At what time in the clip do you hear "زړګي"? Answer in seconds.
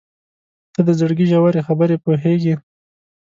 0.99-1.25